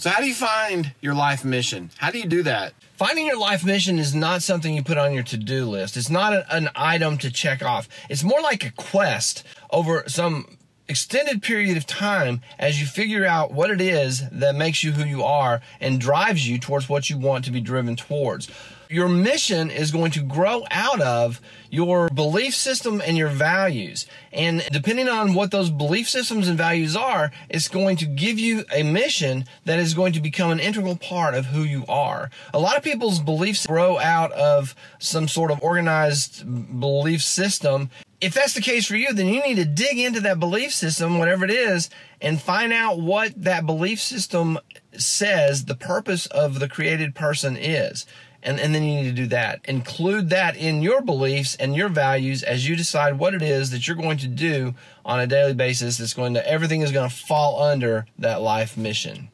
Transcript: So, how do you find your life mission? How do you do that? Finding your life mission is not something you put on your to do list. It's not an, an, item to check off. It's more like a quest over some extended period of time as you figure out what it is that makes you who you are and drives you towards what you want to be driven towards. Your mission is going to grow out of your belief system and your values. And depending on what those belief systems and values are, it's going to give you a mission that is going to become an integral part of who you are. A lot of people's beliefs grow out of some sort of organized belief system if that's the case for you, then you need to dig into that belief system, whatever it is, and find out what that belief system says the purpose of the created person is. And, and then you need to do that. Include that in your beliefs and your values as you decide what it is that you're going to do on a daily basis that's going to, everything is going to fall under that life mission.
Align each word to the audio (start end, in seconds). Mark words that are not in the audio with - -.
So, 0.00 0.10
how 0.10 0.20
do 0.20 0.28
you 0.28 0.34
find 0.34 0.92
your 1.00 1.14
life 1.14 1.44
mission? 1.44 1.90
How 1.96 2.12
do 2.12 2.20
you 2.20 2.26
do 2.26 2.44
that? 2.44 2.72
Finding 2.96 3.26
your 3.26 3.36
life 3.36 3.64
mission 3.64 3.98
is 3.98 4.14
not 4.14 4.42
something 4.42 4.72
you 4.72 4.84
put 4.84 4.96
on 4.96 5.12
your 5.12 5.24
to 5.24 5.36
do 5.36 5.64
list. 5.64 5.96
It's 5.96 6.08
not 6.08 6.32
an, 6.32 6.44
an, 6.50 6.70
item 6.76 7.18
to 7.18 7.32
check 7.32 7.64
off. 7.64 7.88
It's 8.08 8.22
more 8.22 8.40
like 8.40 8.64
a 8.64 8.70
quest 8.70 9.44
over 9.70 10.04
some 10.06 10.57
extended 10.88 11.42
period 11.42 11.76
of 11.76 11.86
time 11.86 12.40
as 12.58 12.80
you 12.80 12.86
figure 12.86 13.26
out 13.26 13.52
what 13.52 13.70
it 13.70 13.80
is 13.80 14.28
that 14.30 14.54
makes 14.54 14.82
you 14.82 14.92
who 14.92 15.04
you 15.04 15.22
are 15.22 15.60
and 15.80 16.00
drives 16.00 16.48
you 16.48 16.58
towards 16.58 16.88
what 16.88 17.10
you 17.10 17.18
want 17.18 17.44
to 17.44 17.50
be 17.50 17.60
driven 17.60 17.94
towards. 17.94 18.48
Your 18.90 19.08
mission 19.08 19.70
is 19.70 19.90
going 19.90 20.12
to 20.12 20.22
grow 20.22 20.64
out 20.70 21.02
of 21.02 21.42
your 21.68 22.08
belief 22.08 22.54
system 22.54 23.02
and 23.04 23.18
your 23.18 23.28
values. 23.28 24.06
And 24.32 24.66
depending 24.72 25.10
on 25.10 25.34
what 25.34 25.50
those 25.50 25.68
belief 25.68 26.08
systems 26.08 26.48
and 26.48 26.56
values 26.56 26.96
are, 26.96 27.30
it's 27.50 27.68
going 27.68 27.98
to 27.98 28.06
give 28.06 28.38
you 28.38 28.64
a 28.72 28.82
mission 28.82 29.44
that 29.66 29.78
is 29.78 29.92
going 29.92 30.14
to 30.14 30.20
become 30.20 30.50
an 30.50 30.58
integral 30.58 30.96
part 30.96 31.34
of 31.34 31.46
who 31.46 31.64
you 31.64 31.84
are. 31.86 32.30
A 32.54 32.58
lot 32.58 32.78
of 32.78 32.82
people's 32.82 33.20
beliefs 33.20 33.66
grow 33.66 33.98
out 33.98 34.32
of 34.32 34.74
some 34.98 35.28
sort 35.28 35.50
of 35.50 35.62
organized 35.62 36.80
belief 36.80 37.22
system 37.22 37.90
if 38.20 38.34
that's 38.34 38.54
the 38.54 38.60
case 38.60 38.86
for 38.86 38.96
you, 38.96 39.12
then 39.12 39.28
you 39.28 39.42
need 39.42 39.56
to 39.56 39.64
dig 39.64 39.98
into 39.98 40.20
that 40.20 40.40
belief 40.40 40.72
system, 40.72 41.18
whatever 41.18 41.44
it 41.44 41.50
is, 41.50 41.88
and 42.20 42.40
find 42.40 42.72
out 42.72 43.00
what 43.00 43.32
that 43.36 43.66
belief 43.66 44.00
system 44.00 44.58
says 44.96 45.64
the 45.64 45.76
purpose 45.76 46.26
of 46.26 46.58
the 46.58 46.68
created 46.68 47.14
person 47.14 47.56
is. 47.56 48.06
And, 48.42 48.60
and 48.60 48.74
then 48.74 48.84
you 48.84 49.02
need 49.02 49.08
to 49.08 49.22
do 49.22 49.26
that. 49.26 49.60
Include 49.64 50.30
that 50.30 50.56
in 50.56 50.80
your 50.80 51.02
beliefs 51.02 51.56
and 51.56 51.74
your 51.74 51.88
values 51.88 52.42
as 52.42 52.68
you 52.68 52.76
decide 52.76 53.18
what 53.18 53.34
it 53.34 53.42
is 53.42 53.70
that 53.70 53.86
you're 53.86 53.96
going 53.96 54.18
to 54.18 54.28
do 54.28 54.74
on 55.04 55.18
a 55.18 55.26
daily 55.26 55.54
basis 55.54 55.98
that's 55.98 56.14
going 56.14 56.34
to, 56.34 56.48
everything 56.48 56.82
is 56.82 56.92
going 56.92 57.08
to 57.08 57.14
fall 57.14 57.60
under 57.60 58.06
that 58.18 58.40
life 58.40 58.76
mission. 58.76 59.26